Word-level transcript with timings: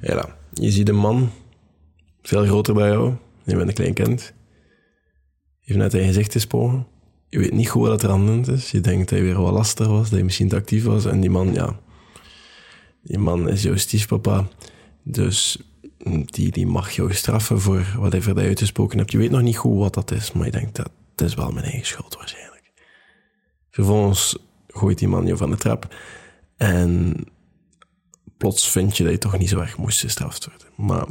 Ja, 0.00 0.36
je 0.52 0.70
ziet 0.70 0.88
een 0.88 0.96
man, 0.96 1.30
veel 2.22 2.44
groter 2.44 2.74
dan 2.74 2.88
jou, 2.88 3.14
je 3.44 3.56
bent 3.56 3.68
een 3.68 3.74
klein 3.74 3.94
kind, 3.94 4.32
heeft 5.60 5.78
net 5.78 5.92
je 5.92 6.04
gezicht 6.04 6.32
gesproken. 6.32 6.86
Je 7.28 7.38
weet 7.38 7.52
niet 7.52 7.68
goed 7.68 7.86
wat 7.86 8.02
er 8.02 8.10
aan 8.10 8.26
hand 8.26 8.48
is. 8.48 8.70
Je 8.70 8.80
denkt 8.80 9.00
dat 9.00 9.10
hij 9.10 9.22
weer 9.22 9.40
wat 9.40 9.52
lastig 9.52 9.86
was, 9.86 10.02
dat 10.02 10.10
hij 10.10 10.22
misschien 10.22 10.48
te 10.48 10.56
actief 10.56 10.84
was. 10.84 11.04
En 11.04 11.20
die 11.20 11.30
man, 11.30 11.54
ja, 11.54 11.80
die 13.02 13.18
man 13.18 13.48
is 13.48 13.62
jouw 13.62 13.76
stiefpapa. 13.76 14.48
Dus 15.02 15.58
die, 16.24 16.50
die 16.50 16.66
mag 16.66 16.90
jou 16.90 17.14
straffen 17.14 17.60
voor 17.60 17.96
wat 17.98 18.12
hij 18.12 18.20
je 18.24 18.34
uitgesproken 18.34 18.98
hebt. 18.98 19.12
Je 19.12 19.18
weet 19.18 19.30
nog 19.30 19.42
niet 19.42 19.56
goed 19.56 19.78
wat 19.78 19.94
dat 19.94 20.10
is, 20.10 20.32
maar 20.32 20.44
je 20.44 20.52
denkt 20.52 20.76
dat 20.76 20.90
het 21.10 21.28
is 21.28 21.34
wel 21.34 21.50
mijn 21.52 21.64
eigen 21.64 21.86
schuld 21.86 22.16
waarschijnlijk. 22.16 22.72
Vervolgens 23.70 24.36
gooit 24.66 24.98
die 24.98 25.08
man 25.08 25.26
je 25.26 25.36
van 25.36 25.50
de 25.50 25.56
trap. 25.56 25.94
En 26.56 27.16
plots 28.40 28.68
vind 28.68 28.96
je 28.96 29.02
dat 29.02 29.12
je 29.12 29.18
toch 29.18 29.38
niet 29.38 29.48
zo 29.48 29.60
erg 29.60 29.76
moest 29.76 30.00
gestraft 30.00 30.46
worden. 30.46 30.66
Maar 30.74 31.06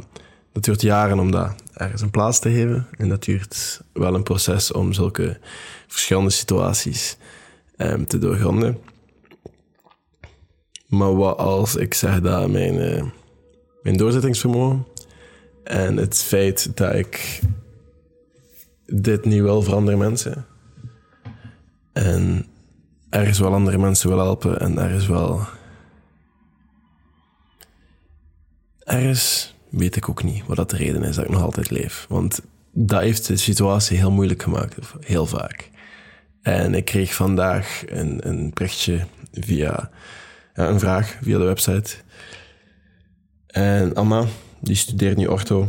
dat 0.52 0.64
duurt 0.64 0.80
jaren 0.80 1.18
om 1.18 1.30
dat 1.30 1.54
ergens 1.72 2.02
een 2.02 2.10
plaats 2.10 2.38
te 2.38 2.50
geven. 2.50 2.86
En 2.98 3.08
dat 3.08 3.24
duurt 3.24 3.80
wel 3.92 4.14
een 4.14 4.22
proces 4.22 4.72
om 4.72 4.92
zulke 4.92 5.38
verschillende 5.86 6.30
situaties 6.30 7.16
um, 7.76 8.06
te 8.06 8.18
doorgronden. 8.18 8.78
Maar 10.86 11.16
wat 11.16 11.38
als 11.38 11.76
ik 11.76 11.94
zeg 11.94 12.20
dat 12.20 12.50
mijn, 12.50 12.74
uh, 12.74 13.02
mijn 13.82 13.96
doorzettingsvermogen 13.96 14.86
en 15.64 15.96
het 15.96 16.18
feit 16.18 16.76
dat 16.76 16.94
ik 16.94 17.40
dit 18.86 19.24
niet 19.24 19.40
wil 19.40 19.62
voor 19.62 19.74
andere 19.74 19.96
mensen 19.96 20.46
en 21.92 22.46
ergens 23.10 23.38
wel 23.38 23.52
andere 23.52 23.78
mensen 23.78 24.08
wil 24.08 24.18
helpen 24.18 24.60
en 24.60 24.78
ergens 24.78 25.06
wel. 25.06 25.58
Ergens 28.90 29.54
weet 29.68 29.96
ik 29.96 30.08
ook 30.08 30.22
niet 30.22 30.46
wat 30.46 30.56
dat 30.56 30.70
de 30.70 30.76
reden 30.76 31.02
is 31.02 31.14
dat 31.14 31.24
ik 31.24 31.30
nog 31.30 31.42
altijd 31.42 31.70
leef. 31.70 32.06
Want 32.08 32.40
dat 32.72 33.00
heeft 33.00 33.26
de 33.26 33.36
situatie 33.36 33.98
heel 33.98 34.10
moeilijk 34.10 34.42
gemaakt, 34.42 34.76
heel 35.00 35.26
vaak. 35.26 35.70
En 36.42 36.74
ik 36.74 36.84
kreeg 36.84 37.14
vandaag 37.14 37.82
een, 37.86 38.28
een 38.28 38.50
berichtje 38.54 39.06
via 39.32 39.90
een 40.54 40.78
vraag 40.78 41.18
via 41.22 41.38
de 41.38 41.44
website. 41.44 41.96
En 43.46 43.94
Anna, 43.94 44.24
die 44.60 44.76
studeert 44.76 45.16
nu 45.16 45.26
ortho. 45.26 45.68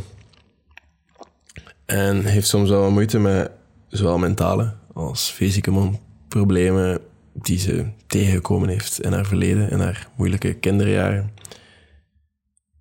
En 1.85 2.25
heeft 2.25 2.47
soms 2.47 2.69
wel 2.69 2.91
moeite 2.91 3.19
met 3.19 3.51
zowel 3.87 4.17
mentale 4.17 4.73
als 4.93 5.29
fysieke 5.29 5.91
problemen 6.27 6.99
die 7.33 7.59
ze 7.59 7.85
tegengekomen 8.07 8.69
heeft 8.69 9.01
in 9.01 9.13
haar 9.13 9.25
verleden, 9.25 9.69
in 9.69 9.79
haar 9.79 10.07
moeilijke 10.15 10.53
kinderjaren. 10.53 11.31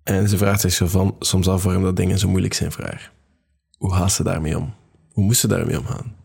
En 0.03 0.29
ze 0.29 0.37
vraagt 0.37 0.61
zich 0.61 0.71
zo 0.71 0.87
van, 0.87 1.15
soms 1.19 1.47
af 1.47 1.63
waarom 1.63 1.83
dat 1.83 1.95
dingen 1.95 2.19
zo 2.19 2.29
moeilijk 2.29 2.53
zijn 2.53 2.71
voor 2.71 2.83
haar. 2.83 3.11
Hoe 3.77 3.93
gaat 3.93 4.11
ze 4.11 4.23
daarmee 4.23 4.57
om? 4.57 4.73
Hoe 5.11 5.23
moest 5.23 5.39
ze 5.39 5.47
daarmee 5.47 5.79
omgaan? 5.79 6.15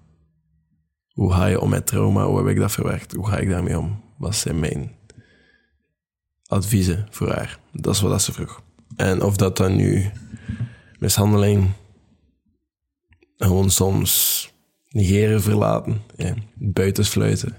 Hoe 1.13 1.33
ga 1.33 1.47
je 1.47 1.61
om 1.61 1.71
met 1.71 1.87
trauma? 1.87 2.27
Hoe 2.27 2.39
heb 2.39 2.47
ik 2.47 2.57
dat 2.57 2.73
verwerkt? 2.73 3.13
Hoe 3.13 3.29
ga 3.29 3.39
ik 3.39 3.49
daarmee 3.49 3.79
om? 3.79 4.03
Wat 4.19 4.35
zijn 4.35 4.61
mijn 4.61 4.95
adviezen 6.47 7.07
voor 7.11 7.31
haar? 7.31 7.59
Dat 7.73 7.95
is 7.95 8.01
wat 8.01 8.23
ze 8.23 8.33
vroeg. 8.33 8.63
En 8.97 9.23
of 9.23 9.37
dat 9.37 9.57
dan 9.57 9.77
nu 9.77 10.11
mishandeling, 10.99 11.71
gewoon 13.37 13.71
soms 13.71 14.51
negeren, 14.89 15.43
verlaten, 15.43 16.03
ja, 16.17 16.35
buitensluiten, 16.55 17.57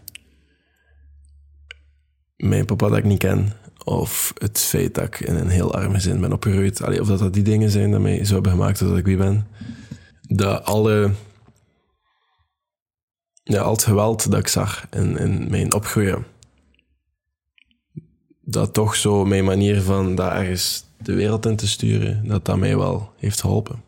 mijn 2.35 2.65
papa 2.65 2.88
dat 2.88 2.97
ik 2.97 3.03
niet 3.03 3.19
ken, 3.19 3.53
of 3.88 4.33
het 4.38 4.59
feit 4.59 4.95
dat 4.95 5.03
ik 5.03 5.19
in 5.19 5.35
een 5.35 5.49
heel 5.49 5.73
arm 5.73 5.93
gezin 5.93 6.21
ben 6.21 6.33
opgegroeid, 6.33 6.81
Allee, 6.81 7.02
of 7.02 7.07
dat 7.07 7.19
dat 7.19 7.33
die 7.33 7.43
dingen 7.43 7.69
zijn 7.69 7.89
die 7.89 7.99
mij 7.99 8.25
zo 8.25 8.33
hebben 8.33 8.52
gemaakt 8.52 8.79
dat 8.79 8.97
ik 8.97 9.05
wie 9.05 9.17
ben. 9.17 9.47
Dat 10.21 10.66
alle, 10.66 11.11
ja, 13.44 13.61
al 13.61 13.71
het 13.71 13.83
geweld 13.83 14.31
dat 14.31 14.39
ik 14.39 14.47
zag 14.47 14.88
in, 14.89 15.17
in 15.17 15.50
mijn 15.50 15.73
opgroeien, 15.73 16.25
dat 18.41 18.73
toch 18.73 18.95
zo 18.95 19.25
mijn 19.25 19.45
manier 19.45 19.81
van 19.81 20.16
daar 20.16 20.35
ergens 20.35 20.83
de 20.97 21.13
wereld 21.13 21.45
in 21.45 21.56
te 21.56 21.67
sturen, 21.67 22.28
dat 22.28 22.45
dat 22.45 22.57
mij 22.57 22.78
wel 22.78 23.12
heeft 23.17 23.41
geholpen. 23.41 23.81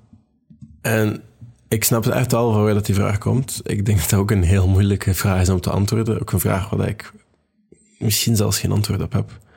En 0.81 1.21
ik 1.67 1.83
snap 1.83 2.03
het 2.03 2.13
echt 2.13 2.31
wel 2.31 2.51
van 2.51 2.63
waar 2.63 2.73
dat 2.73 2.85
die 2.85 2.95
vraag 2.95 3.17
komt. 3.17 3.61
Ik 3.63 3.85
denk 3.85 3.97
dat 3.97 4.09
het 4.09 4.19
ook 4.19 4.31
een 4.31 4.43
heel 4.43 4.67
moeilijke 4.67 5.13
vraag 5.13 5.41
is 5.41 5.49
om 5.49 5.61
te 5.61 5.69
antwoorden. 5.71 6.19
Ook 6.19 6.31
een 6.31 6.39
vraag 6.39 6.69
waar 6.69 6.87
ik 6.87 7.11
misschien 7.97 8.35
zelfs 8.35 8.59
geen 8.59 8.71
antwoord 8.71 9.01
op 9.01 9.11
heb. 9.11 9.47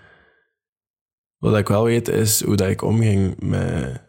Wat 1.43 1.57
ik 1.57 1.69
wel 1.69 1.85
weet 1.85 2.09
is 2.09 2.45
hoe 2.45 2.57
dat 2.57 2.69
ik 2.69 2.83
omging 2.83 3.41
met, 3.41 4.01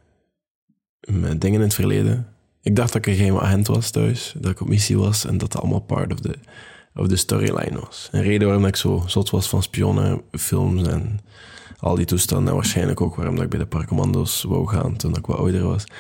met 1.00 1.42
dingen 1.42 1.60
in 1.60 1.66
het 1.66 1.74
verleden. 1.74 2.28
Ik 2.62 2.76
dacht 2.76 2.94
dat 2.94 3.06
ik 3.06 3.08
een 3.08 3.16
geheime 3.16 3.40
agent 3.40 3.68
was 3.68 3.92
thuis, 3.92 4.34
dat 4.38 4.52
ik 4.52 4.62
op 4.62 4.68
missie 4.68 4.98
was 4.98 5.26
en 5.26 5.38
dat 5.38 5.52
dat 5.52 5.62
allemaal 5.62 5.80
part 5.80 6.14
of 6.14 6.20
the, 6.20 6.36
of 6.96 7.08
the 7.08 7.16
storyline 7.16 7.80
was. 7.80 8.10
Een 8.12 8.22
reden 8.22 8.48
waarom 8.48 8.66
ik 8.66 8.76
zo 8.76 9.04
zot 9.08 9.30
was 9.30 9.50
van 9.50 9.64
spionnenfilms 9.64 10.88
en 10.88 11.20
al 11.78 11.96
die 11.96 12.06
toestanden. 12.06 12.48
En 12.48 12.56
waarschijnlijk 12.56 13.02
ook 13.02 13.16
waarom 13.16 13.36
dat 13.36 13.44
ik 13.44 13.50
bij 13.50 13.60
de 13.60 13.66
parcommando's 13.66 14.44
wou 14.44 14.68
gaan 14.68 14.96
toen 14.96 15.16
ik 15.16 15.26
wat 15.26 15.38
ouder 15.38 15.64
was. 15.64 15.86
Dat 15.86 15.96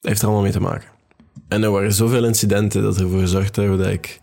heeft 0.00 0.20
er 0.20 0.26
allemaal 0.26 0.44
mee 0.44 0.52
te 0.52 0.60
maken. 0.60 0.88
En 1.48 1.62
er 1.62 1.70
waren 1.70 1.92
zoveel 1.92 2.24
incidenten 2.24 2.82
dat 2.82 3.00
ervoor 3.00 3.20
gezorgd 3.20 3.56
hebben 3.56 3.78
dat 3.78 3.86
ik, 3.86 4.20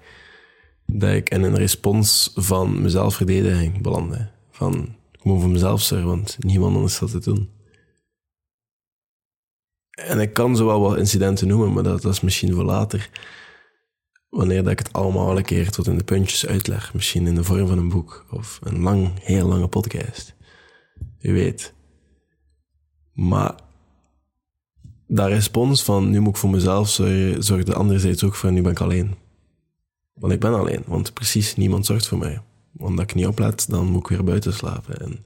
dat 0.86 1.14
ik 1.14 1.30
in 1.30 1.44
een 1.44 1.58
respons 1.58 2.32
van 2.36 2.82
mezelf 2.82 3.16
verdediging 3.16 3.82
belandde. 3.82 4.30
Van 4.52 5.02
gewoon 5.24 5.42
voor 5.42 5.50
mezelf 5.50 5.82
zeggen, 5.82 6.08
want 6.08 6.38
niemand 6.40 6.76
anders 6.76 6.96
zal 6.96 7.10
het 7.10 7.24
doen. 7.24 7.50
En 9.90 10.20
ik 10.20 10.34
kan 10.34 10.56
zo 10.56 10.66
wel 10.66 10.80
wat 10.80 10.98
incidenten 10.98 11.48
noemen, 11.48 11.74
maar 11.74 11.84
dat, 11.84 12.06
is 12.06 12.22
misschien 12.22 12.54
voor 12.54 12.64
later. 12.64 13.10
Wanneer 14.30 14.64
dat 14.64 14.72
ik 14.72 14.80
het 14.80 14.94
allemaal 14.94 15.38
een 15.38 15.44
keer 15.44 15.70
tot 15.70 15.88
in 15.88 15.98
de 15.98 16.04
puntjes 16.04 16.46
uitleg. 16.46 16.94
Misschien 16.94 17.28
in 17.28 17.36
de 17.36 17.44
vorm 17.44 17.68
van 17.68 17.78
een 17.78 17.90
boek 17.90 18.26
of 18.32 18.60
een 18.64 18.80
lang, 18.80 19.12
heel 19.20 19.48
lange 19.48 19.68
podcast. 19.68 20.36
Je 21.18 21.32
weet. 21.32 21.74
Maar 23.14 23.56
dat 25.08 25.28
respons 25.28 25.84
van 25.84 26.10
nu 26.10 26.20
moet 26.20 26.34
ik 26.34 26.38
voor 26.38 26.50
mezelf 26.50 26.90
zorgen, 26.90 27.44
zorgde 27.44 27.74
anderzijds 27.74 28.24
ook 28.24 28.36
voor 28.36 28.52
nu 28.52 28.62
ben 28.62 28.72
ik 28.72 28.80
alleen. 28.80 29.16
Want 30.14 30.34
ik 30.34 30.40
ben 30.40 30.54
alleen, 30.54 30.84
want 30.88 31.14
precies 31.14 31.56
niemand 31.56 31.86
zorgt 31.86 32.08
voor 32.08 32.18
mij 32.18 32.42
omdat 32.78 33.10
ik 33.10 33.16
niet 33.16 33.28
oplet, 33.28 33.70
dan 33.70 33.86
moet 33.86 34.02
ik 34.02 34.08
weer 34.08 34.24
buiten 34.24 34.54
slapen. 34.54 35.00
En 35.00 35.26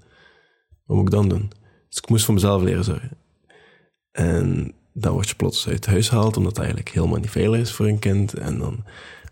wat 0.86 0.98
moet 0.98 1.06
ik 1.06 1.14
dan 1.14 1.30
doen? 1.30 1.52
Dus 1.90 1.98
ik 1.98 2.10
moest 2.10 2.26
voor 2.26 2.34
mezelf 2.34 2.62
leren 2.62 2.84
zorgen. 2.84 3.18
En 4.12 4.74
dan 4.94 5.14
word 5.14 5.30
je 5.30 5.36
plots 5.36 5.68
uit 5.68 5.86
huis 5.86 6.10
gehaald, 6.10 6.38
omdat 6.38 6.52
het 6.52 6.66
eigenlijk 6.66 6.90
helemaal 6.90 7.20
niet 7.20 7.30
veilig 7.30 7.60
is 7.60 7.72
voor 7.72 7.88
een 7.88 8.00
kind. 8.00 8.34
En 8.34 8.58
dan 8.58 8.84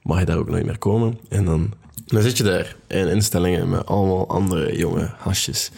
mag 0.01 0.19
je 0.19 0.25
daar 0.25 0.37
ook 0.37 0.49
nooit 0.49 0.65
meer 0.65 0.77
komen. 0.77 1.19
En 1.29 1.45
dan, 1.45 1.73
dan 2.05 2.21
zit 2.21 2.37
je 2.37 2.43
daar 2.43 2.75
in 2.87 3.07
instellingen 3.07 3.69
met 3.69 3.85
allemaal 3.85 4.27
andere 4.27 4.77
jonge 4.77 5.13
hasjes. 5.17 5.71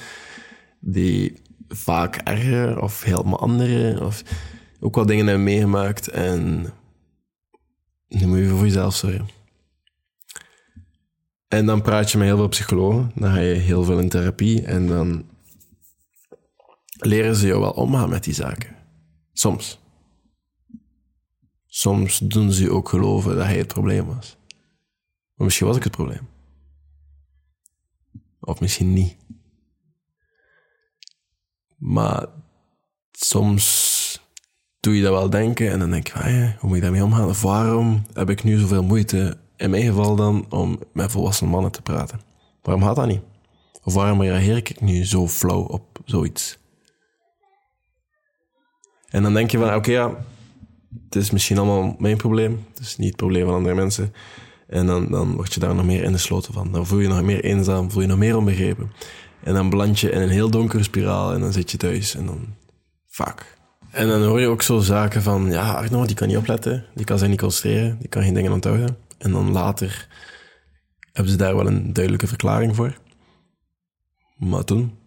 Die 0.79 1.41
vaak 1.67 2.15
erger 2.15 2.81
of 2.81 3.03
helemaal 3.03 3.39
andere, 3.39 4.05
of 4.05 4.23
ook 4.79 4.95
wel 4.95 5.05
dingen 5.05 5.27
hebben 5.27 5.43
meegemaakt. 5.43 6.07
En 6.07 6.73
dan 8.07 8.29
moet 8.29 8.37
je 8.37 8.47
voor 8.47 8.65
jezelf 8.65 8.95
zorgen. 8.95 9.36
En 11.47 11.65
dan 11.65 11.81
praat 11.81 12.11
je 12.11 12.17
met 12.17 12.27
heel 12.27 12.37
veel 12.37 12.47
psychologen. 12.47 13.11
Dan 13.15 13.31
ga 13.31 13.39
je 13.39 13.53
heel 13.53 13.83
veel 13.83 13.99
in 13.99 14.09
therapie. 14.09 14.65
En 14.65 14.87
dan 14.87 15.25
leren 16.97 17.35
ze 17.35 17.47
jou 17.47 17.59
wel 17.59 17.71
omgaan 17.71 18.09
met 18.09 18.23
die 18.23 18.33
zaken. 18.33 18.75
Soms. 19.33 19.79
Soms 21.65 22.19
doen 22.19 22.51
ze 22.51 22.63
je 22.63 22.71
ook 22.71 22.89
geloven 22.89 23.35
dat 23.35 23.45
hij 23.45 23.57
het 23.57 23.67
probleem 23.67 24.05
was. 24.05 24.37
Maar 25.35 25.45
misschien 25.45 25.67
was 25.67 25.75
ik 25.75 25.83
het 25.83 25.91
probleem. 25.91 26.27
Of 28.39 28.59
misschien 28.59 28.93
niet. 28.93 29.17
Maar 31.77 32.27
soms 33.11 34.21
doe 34.79 34.95
je 34.95 35.01
dat 35.01 35.11
wel 35.11 35.29
denken 35.29 35.71
en 35.71 35.79
dan 35.79 35.91
denk 35.91 36.07
je, 36.07 36.13
ah 36.13 36.59
hoe 36.59 36.69
moet 36.69 36.75
ik 36.75 36.81
daarmee 36.81 37.03
omgaan? 37.03 37.27
Of 37.27 37.41
waarom 37.41 38.05
heb 38.13 38.29
ik 38.29 38.43
nu 38.43 38.57
zoveel 38.57 38.83
moeite 38.83 39.37
in 39.57 39.69
mijn 39.69 39.83
geval 39.83 40.15
dan 40.15 40.45
om 40.49 40.79
met 40.93 41.11
volwassen 41.11 41.47
mannen 41.47 41.71
te 41.71 41.81
praten. 41.81 42.21
Waarom 42.61 42.83
gaat 42.83 42.95
dat 42.95 43.07
niet? 43.07 43.21
Of 43.83 43.93
waarom 43.93 44.21
reageer 44.21 44.57
ik 44.57 44.81
nu 44.81 45.05
zo 45.05 45.27
flauw 45.27 45.61
op 45.61 45.99
zoiets? 46.05 46.57
En 49.09 49.23
dan 49.23 49.33
denk 49.33 49.51
je 49.51 49.57
van, 49.57 49.75
oké, 49.75 49.91
ja, 49.91 50.15
het 51.05 51.15
is 51.15 51.31
misschien 51.31 51.57
allemaal 51.57 51.95
mijn 51.99 52.17
probleem. 52.17 52.65
Het 52.69 52.79
is 52.79 52.97
niet 52.97 53.07
het 53.07 53.17
probleem 53.17 53.45
van 53.45 53.53
andere 53.53 53.75
mensen. 53.75 54.13
En 54.67 54.85
dan, 54.85 55.07
dan 55.11 55.35
word 55.35 55.53
je 55.53 55.59
daar 55.59 55.75
nog 55.75 55.85
meer 55.85 56.03
in 56.03 56.11
de 56.11 56.17
sloten 56.17 56.53
van. 56.53 56.71
Dan 56.71 56.85
voel 56.85 56.99
je 56.99 57.07
nog 57.07 57.21
meer 57.21 57.43
eenzaam, 57.43 57.91
voel 57.91 58.01
je 58.01 58.07
nog 58.07 58.17
meer 58.17 58.37
onbegrepen. 58.37 58.91
En 59.43 59.53
dan 59.53 59.69
beland 59.69 59.99
je 59.99 60.11
in 60.11 60.21
een 60.21 60.29
heel 60.29 60.49
donkere 60.49 60.83
spiraal 60.83 61.33
en 61.33 61.39
dan 61.39 61.53
zit 61.53 61.71
je 61.71 61.77
thuis 61.77 62.15
en 62.15 62.25
dan, 62.25 62.45
fuck. 63.05 63.57
En 63.91 64.07
dan 64.07 64.23
hoor 64.23 64.39
je 64.39 64.47
ook 64.47 64.61
zo 64.61 64.79
zaken 64.79 65.21
van, 65.21 65.51
ja, 65.51 65.71
Arno, 65.71 66.05
die 66.05 66.15
kan 66.15 66.27
niet 66.27 66.37
opletten, 66.37 66.85
die 66.95 67.05
kan 67.05 67.17
zich 67.17 67.27
niet 67.27 67.39
concentreren, 67.39 67.97
die 67.99 68.07
kan 68.07 68.23
geen 68.23 68.33
dingen 68.33 68.51
onthouden. 68.51 68.97
En 69.17 69.31
dan 69.31 69.51
later 69.51 70.07
hebben 71.11 71.31
ze 71.31 71.37
daar 71.37 71.55
wel 71.55 71.67
een 71.67 71.93
duidelijke 71.93 72.27
verklaring 72.27 72.75
voor. 72.75 72.97
Maar 74.37 74.63
toen, 74.63 74.97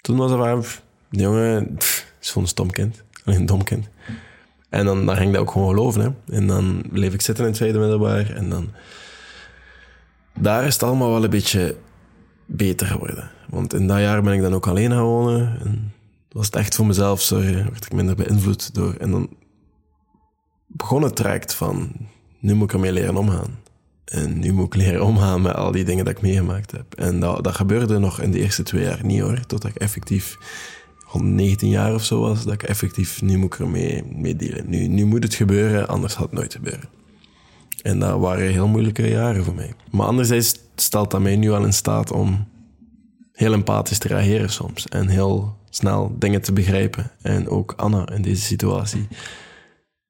toen 0.00 0.16
was 0.16 0.30
het 0.30 0.38
waar, 0.38 0.80
die 1.10 1.20
jongen 1.20 1.76
is 2.20 2.28
gewoon 2.28 2.42
een 2.42 2.48
stom 2.48 2.70
kind. 2.70 3.04
Alleen 3.24 3.40
een 3.40 3.46
dom 3.46 3.64
kind. 3.64 3.88
En 4.68 4.84
dan, 4.84 5.06
dan 5.06 5.16
ging 5.16 5.28
ik 5.28 5.32
dat 5.32 5.42
ook 5.42 5.50
gewoon 5.50 5.68
geloven. 5.68 6.00
Hè. 6.00 6.36
En 6.36 6.46
dan 6.46 6.84
bleef 6.90 7.14
ik 7.14 7.20
zitten 7.20 7.44
in 7.44 7.50
het 7.50 7.58
tweede 7.58 7.78
middelbaar. 7.78 8.30
En 8.30 8.48
dan... 8.48 8.70
Daar 10.40 10.64
is 10.64 10.72
het 10.72 10.82
allemaal 10.82 11.10
wel 11.10 11.24
een 11.24 11.30
beetje 11.30 11.76
beter 12.46 12.86
geworden. 12.86 13.30
Want 13.48 13.74
in 13.74 13.86
dat 13.86 13.98
jaar 13.98 14.22
ben 14.22 14.32
ik 14.32 14.40
dan 14.40 14.54
ook 14.54 14.66
alleen 14.66 14.90
gaan 14.90 15.02
wonen. 15.02 15.60
En 15.60 15.92
was 16.28 16.46
het 16.46 16.56
echt 16.56 16.74
voor 16.74 16.86
mezelf 16.86 17.20
zorgen. 17.20 17.70
Werd 17.70 17.84
ik 17.84 17.92
minder 17.92 18.16
beïnvloed 18.16 18.74
door... 18.74 18.94
En 18.94 19.10
dan 19.10 19.36
begon 20.66 21.02
het 21.02 21.16
traject 21.16 21.54
van... 21.54 21.92
Nu 22.38 22.54
moet 22.54 22.68
ik 22.68 22.74
ermee 22.74 22.92
leren 22.92 23.16
omgaan. 23.16 23.58
En 24.04 24.38
nu 24.38 24.52
moet 24.52 24.66
ik 24.66 24.74
leren 24.74 25.04
omgaan 25.04 25.42
met 25.42 25.54
al 25.54 25.72
die 25.72 25.84
dingen 25.84 26.04
dat 26.04 26.16
ik 26.16 26.22
meegemaakt 26.22 26.70
heb. 26.70 26.94
En 26.94 27.20
dat, 27.20 27.44
dat 27.44 27.54
gebeurde 27.54 27.98
nog 27.98 28.20
in 28.20 28.30
de 28.30 28.38
eerste 28.38 28.62
twee 28.62 28.82
jaar 28.82 29.04
niet 29.04 29.20
hoor. 29.20 29.46
Totdat 29.46 29.70
ik 29.70 29.76
effectief 29.76 30.36
rond 31.06 31.24
19 31.24 31.68
jaar 31.68 31.94
of 31.94 32.04
zo 32.04 32.20
was. 32.20 32.44
Dat 32.44 32.52
ik 32.52 32.62
effectief, 32.62 33.22
nu 33.22 33.36
moet 33.36 33.56
ermee 33.56 34.04
mee. 34.04 34.36
Nu, 34.66 34.86
nu 34.86 35.04
moet 35.04 35.22
het 35.22 35.34
gebeuren, 35.34 35.88
anders 35.88 36.14
gaat 36.14 36.22
het 36.22 36.32
nooit 36.32 36.52
gebeuren. 36.52 36.88
En 37.82 37.98
dat 37.98 38.20
waren 38.20 38.50
heel 38.50 38.68
moeilijke 38.68 39.08
jaren 39.08 39.44
voor 39.44 39.54
mij. 39.54 39.72
Maar 39.90 40.06
anderzijds 40.06 40.54
stelt 40.74 41.10
dat 41.10 41.20
mij 41.20 41.36
nu 41.36 41.50
wel 41.50 41.64
in 41.64 41.72
staat 41.72 42.12
om 42.12 42.46
heel 43.32 43.52
empathisch 43.52 43.98
te 43.98 44.08
reageren 44.08 44.50
soms. 44.50 44.88
En 44.88 45.08
heel 45.08 45.56
snel 45.70 46.16
dingen 46.18 46.42
te 46.42 46.52
begrijpen. 46.52 47.10
En 47.22 47.48
ook 47.48 47.72
Anna 47.76 48.08
in 48.08 48.22
deze 48.22 48.42
situatie 48.42 49.08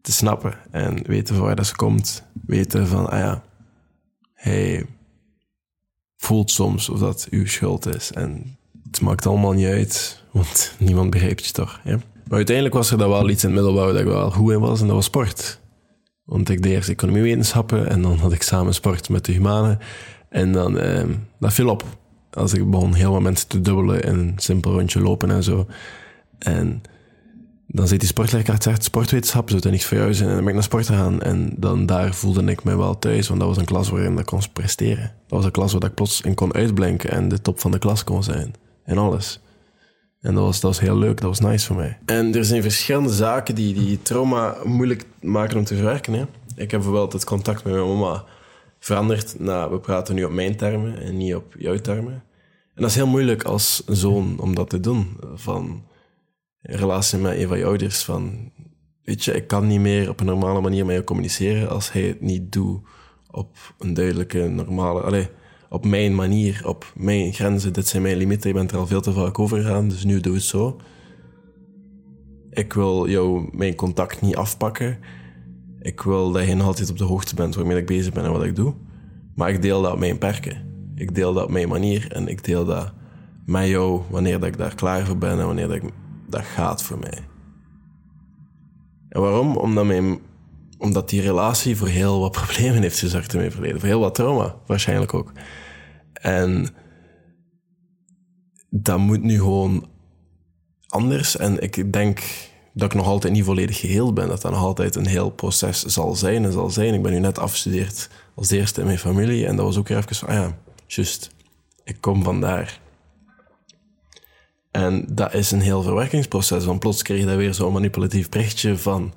te 0.09 0.15
snappen. 0.15 0.55
En 0.71 1.03
weten 1.07 1.35
van 1.35 1.45
waar 1.45 1.57
dat 1.57 1.67
ze 1.67 1.77
komt. 1.77 2.23
Weten 2.47 2.87
van, 2.87 3.11
ah 3.11 3.19
ja, 3.19 3.43
hij 4.35 4.87
voelt 6.17 6.51
soms 6.51 6.89
of 6.89 6.99
dat 6.99 7.27
uw 7.31 7.47
schuld 7.47 7.87
is. 7.95 8.13
En 8.13 8.59
het 8.87 9.01
maakt 9.01 9.27
allemaal 9.27 9.53
niet 9.53 9.67
uit, 9.67 10.23
want 10.31 10.73
niemand 10.79 11.11
begrijpt 11.11 11.47
je 11.47 11.53
toch. 11.53 11.81
Maar 11.85 12.37
uiteindelijk 12.37 12.75
was 12.75 12.91
er 12.91 12.99
dan 12.99 13.09
wel 13.09 13.29
iets 13.29 13.45
in 13.45 13.49
het 13.51 13.59
middelbouw 13.59 13.93
dat 13.93 14.01
ik 14.01 14.07
wel 14.07 14.31
goed 14.31 14.53
in 14.53 14.61
was, 14.61 14.81
en 14.81 14.87
dat 14.87 14.97
was 14.97 15.05
sport. 15.05 15.61
Want 16.25 16.49
ik 16.49 16.63
deed 16.63 16.73
eerst 16.73 16.89
economiewetenschappen 16.89 17.89
en 17.89 18.03
dan 18.03 18.17
had 18.19 18.33
ik 18.33 18.43
samen 18.43 18.75
sport 18.75 19.09
met 19.09 19.25
de 19.25 19.33
humanen. 19.33 19.79
En 20.29 20.53
dan, 20.53 20.79
eh, 20.79 21.05
viel 21.41 21.69
op. 21.69 21.85
Als 22.31 22.53
ik 22.53 22.71
begon 22.71 22.95
heel 22.95 23.13
wat 23.13 23.21
mensen 23.21 23.49
te 23.49 23.61
dubbelen 23.61 24.03
in 24.03 24.19
een 24.19 24.35
simpel 24.37 24.73
rondje 24.73 25.01
lopen 25.01 25.31
en 25.31 25.43
zo. 25.43 25.67
En 26.39 26.83
dan 27.71 27.89
zit 27.89 28.01
die 28.01 28.09
sportleerkracht 28.09 28.63
zegt, 28.63 28.85
sportwetenschap 28.85 29.49
zou 29.49 29.61
dat 29.61 29.73
niks 29.73 29.85
voor 29.85 29.97
jou 29.97 30.15
zijn. 30.15 30.29
En 30.29 30.35
dan 30.35 30.45
ben 30.45 30.49
ik 30.49 30.55
naar 30.55 30.69
sport 30.69 30.87
gegaan. 30.87 31.23
En 31.23 31.53
dan 31.57 31.87
daar 31.87 32.15
voelde 32.15 32.45
ik 32.45 32.65
me 32.65 32.77
wel 32.77 32.99
thuis, 32.99 33.29
want 33.29 33.41
dat 33.41 33.49
was 33.49 33.59
een 33.59 33.65
klas 33.65 33.89
waarin 33.89 34.19
ik 34.19 34.27
kon 34.27 34.41
presteren. 34.53 35.03
Dat 35.03 35.39
was 35.39 35.45
een 35.45 35.51
klas 35.51 35.73
waar 35.73 35.85
ik 35.85 35.95
plots 35.95 36.21
in 36.21 36.35
kon 36.35 36.55
uitblinken 36.55 37.11
en 37.11 37.29
de 37.29 37.41
top 37.41 37.61
van 37.61 37.71
de 37.71 37.79
klas 37.79 38.05
kon 38.05 38.23
zijn. 38.23 38.55
En 38.85 38.99
alles. 38.99 39.41
En 40.21 40.35
dat 40.35 40.45
was, 40.45 40.61
dat 40.61 40.71
was 40.71 40.81
heel 40.81 40.99
leuk, 40.99 41.21
dat 41.21 41.39
was 41.39 41.51
nice 41.51 41.67
voor 41.67 41.77
mij. 41.77 41.99
En 42.05 42.35
er 42.35 42.45
zijn 42.45 42.63
verschillende 42.63 43.13
zaken 43.13 43.55
die, 43.55 43.75
die 43.75 44.03
trauma 44.03 44.57
moeilijk 44.65 45.07
maken 45.21 45.57
om 45.57 45.65
te 45.65 45.75
verwerken. 45.75 46.13
Hè. 46.13 46.21
Ik 46.55 46.71
heb 46.71 46.81
bijvoorbeeld 46.81 47.13
het 47.13 47.25
contact 47.25 47.65
met 47.65 47.73
mijn 47.73 47.87
mama 47.87 48.25
veranderd 48.79 49.39
naar, 49.39 49.71
we 49.71 49.79
praten 49.79 50.15
nu 50.15 50.25
op 50.25 50.33
mijn 50.33 50.57
termen 50.57 51.03
en 51.03 51.17
niet 51.17 51.35
op 51.35 51.55
jouw 51.59 51.77
termen. 51.77 52.13
En 52.75 52.83
dat 52.85 52.91
is 52.91 52.97
heel 52.97 53.07
moeilijk 53.07 53.43
als 53.43 53.83
zoon 53.87 54.37
om 54.41 54.55
dat 54.55 54.71
te 54.71 54.81
doen. 54.81 55.17
Van, 55.35 55.83
relatie 56.63 57.19
met 57.19 57.39
een 57.39 57.49
van 57.49 57.59
je 57.59 57.65
ouders 57.65 58.03
van, 58.03 58.53
weet 59.03 59.25
je, 59.25 59.33
ik 59.33 59.47
kan 59.47 59.67
niet 59.67 59.81
meer 59.81 60.09
op 60.09 60.21
een 60.21 60.27
normale 60.27 60.61
manier 60.61 60.87
met 60.87 60.97
je 60.97 61.05
communiceren 61.05 61.71
als 61.71 61.93
hij 61.93 62.03
het 62.03 62.21
niet 62.21 62.53
doet 62.53 62.81
op 63.31 63.75
een 63.79 63.95
duidelijke, 63.95 64.49
normale, 64.49 65.01
allez, 65.01 65.27
op 65.69 65.85
mijn 65.85 66.15
manier, 66.15 66.63
op 66.65 66.93
mijn 66.97 67.33
grenzen. 67.33 67.73
Dit 67.73 67.87
zijn 67.87 68.03
mijn 68.03 68.17
limieten, 68.17 68.49
je 68.49 68.55
bent 68.55 68.71
er 68.71 68.79
al 68.79 68.87
veel 68.87 69.01
te 69.01 69.13
vaak 69.13 69.39
over 69.39 69.57
gegaan, 69.63 69.89
dus 69.89 70.05
nu 70.05 70.21
doe 70.21 70.35
het 70.35 70.43
zo. 70.43 70.81
Ik 72.51 72.73
wil 72.73 73.09
jou 73.09 73.49
mijn 73.53 73.75
contact 73.75 74.21
niet 74.21 74.37
afpakken. 74.37 74.99
Ik 75.81 76.01
wil 76.01 76.33
dat 76.33 76.47
je 76.47 76.55
nog 76.55 76.67
altijd 76.67 76.91
op 76.91 76.99
de 76.99 77.05
hoogte 77.05 77.35
bent 77.35 77.55
waarmee 77.55 77.77
ik 77.77 77.87
bezig 77.87 78.13
ben 78.13 78.25
en 78.25 78.33
wat 78.33 78.45
ik 78.45 78.57
doe. 78.57 78.75
Maar 79.35 79.51
ik 79.51 79.63
deel 79.63 79.83
dat 79.83 79.93
op 79.93 79.99
mijn 79.99 80.19
perken. 80.19 80.67
Ik 80.95 81.15
deel 81.15 81.33
dat 81.33 81.45
op 81.45 81.51
mijn 81.51 81.69
manier 81.69 82.13
en 82.13 82.29
ik 82.29 82.45
deel 82.45 82.65
dat 82.65 82.93
met 83.47 83.69
jou 83.69 84.01
wanneer 84.11 84.39
dat 84.39 84.49
ik 84.49 84.57
daar 84.57 84.75
klaar 84.75 85.07
voor 85.07 85.19
ben 85.19 85.39
en 85.39 85.47
wanneer 85.47 85.67
dat 85.67 85.77
ik 85.77 85.83
dat 86.29 86.45
gaat 86.45 86.83
voor 86.83 86.99
mij. 86.99 87.27
En 89.09 89.21
waarom? 89.21 89.57
Omdat, 89.57 89.85
mijn, 89.85 90.19
omdat 90.79 91.09
die 91.09 91.21
relatie 91.21 91.77
voor 91.77 91.89
heel 91.89 92.21
wat 92.21 92.33
problemen 92.43 92.83
heeft 92.83 92.99
gezorgd 92.99 93.33
in 93.33 93.39
mijn 93.39 93.53
verleden. 93.53 93.81
Voor 93.81 93.89
heel 93.89 94.01
wat 94.01 94.15
trauma, 94.15 94.55
waarschijnlijk 94.67 95.15
ook. 95.15 95.33
En 96.13 96.69
dat 98.71 98.99
moet 98.99 99.23
nu 99.23 99.39
gewoon 99.39 99.87
anders. 100.87 101.37
En 101.37 101.63
ik 101.63 101.93
denk 101.93 102.23
dat 102.73 102.93
ik 102.93 102.99
nog 102.99 103.07
altijd 103.07 103.33
niet 103.33 103.45
volledig 103.45 103.79
geheeld 103.79 104.15
ben. 104.15 104.29
Dat 104.29 104.43
dat 104.43 104.53
nog 104.53 104.61
altijd 104.61 104.95
een 104.95 105.07
heel 105.07 105.31
proces 105.31 105.83
zal 105.85 106.15
zijn 106.15 106.45
en 106.45 106.53
zal 106.53 106.71
zijn. 106.71 106.95
Ik 106.95 107.03
ben 107.03 107.13
nu 107.13 107.19
net 107.19 107.39
afgestudeerd 107.39 108.09
als 108.35 108.51
eerste 108.51 108.81
in 108.81 108.87
mijn 108.87 108.99
familie. 108.99 109.47
En 109.47 109.57
dat 109.57 109.65
was 109.65 109.77
ook 109.77 109.89
even 109.89 110.15
van, 110.15 110.29
ah 110.29 110.35
ja, 110.35 110.59
juist, 110.87 111.31
ik 111.85 111.97
kom 112.01 112.23
vandaar. 112.23 112.81
En 114.79 115.05
dat 115.09 115.35
is 115.35 115.51
een 115.51 115.61
heel 115.61 115.83
verwerkingsproces. 115.83 116.65
Want 116.65 116.81
plots 116.81 117.03
kreeg 117.03 117.21
je 117.21 117.37
weer 117.37 117.55
zo'n 117.55 117.73
manipulatief 117.73 118.29
berichtje 118.29 118.79
van 118.79 119.15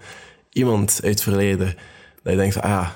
iemand 0.50 1.00
uit 1.04 1.14
het 1.14 1.22
verleden. 1.22 1.76
Dat 2.24 2.34
je 2.34 2.40
denkt 2.40 2.62
ah 2.62 2.90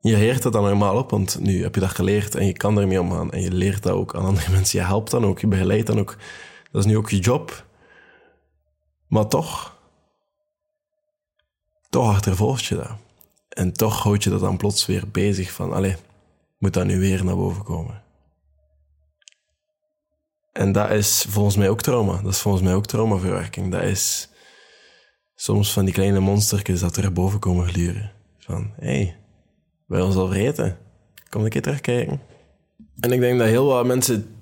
je 0.00 0.16
leert 0.16 0.42
dat 0.42 0.52
dan 0.52 0.62
normaal 0.62 0.96
op, 0.96 1.10
want 1.10 1.38
nu 1.40 1.62
heb 1.62 1.74
je 1.74 1.80
dat 1.80 1.90
geleerd 1.90 2.34
en 2.34 2.46
je 2.46 2.52
kan 2.52 2.78
ermee 2.78 3.00
omgaan. 3.00 3.30
En 3.30 3.40
je 3.40 3.52
leert 3.52 3.82
dat 3.82 3.92
ook 3.92 4.14
aan 4.14 4.24
andere 4.24 4.50
mensen. 4.56 4.78
Je 4.78 4.84
helpt 4.84 5.10
dan 5.10 5.24
ook, 5.24 5.38
je 5.38 5.46
begeleidt 5.46 5.86
dan 5.86 5.98
ook. 5.98 6.16
Dat 6.70 6.84
is 6.84 6.90
nu 6.90 6.96
ook 6.96 7.10
je 7.10 7.18
job. 7.18 7.64
Maar 9.06 9.28
toch, 9.28 9.76
toch 11.90 12.08
achtervolgt 12.08 12.64
je 12.64 12.74
dat. 12.76 12.90
En 13.48 13.72
toch 13.72 14.02
houd 14.02 14.24
je 14.24 14.30
dat 14.30 14.40
dan 14.40 14.56
plots 14.56 14.86
weer 14.86 15.08
bezig 15.08 15.52
van, 15.52 15.72
allee, 15.72 15.96
moet 16.58 16.74
dat 16.74 16.86
nu 16.86 17.00
weer 17.00 17.24
naar 17.24 17.36
boven 17.36 17.64
komen. 17.64 18.04
En 20.56 20.72
dat 20.72 20.90
is 20.90 21.26
volgens 21.28 21.56
mij 21.56 21.68
ook 21.68 21.82
trauma. 21.82 22.22
Dat 22.22 22.32
is 22.32 22.40
volgens 22.40 22.62
mij 22.62 22.74
ook 22.74 22.86
traumaverwerking. 22.86 23.72
Dat 23.72 23.82
is 23.82 24.28
soms 25.34 25.72
van 25.72 25.84
die 25.84 25.94
kleine 25.94 26.20
monstertjes 26.20 26.80
dat 26.80 26.96
er 26.96 27.12
boven 27.12 27.38
komen 27.38 27.68
gluren. 27.68 28.12
Van, 28.38 28.72
hé, 28.78 28.86
hey, 28.86 29.16
wij 29.86 30.00
ons 30.00 30.16
al 30.16 30.26
vergeten. 30.26 30.78
Kom 31.28 31.44
een 31.44 31.50
keer 31.50 31.62
terugkijken. 31.62 32.20
En 33.00 33.12
ik 33.12 33.20
denk 33.20 33.38
dat 33.38 33.48
heel 33.48 33.66
wat 33.66 33.86
mensen 33.86 34.36